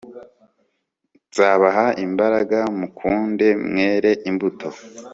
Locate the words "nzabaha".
1.27-1.85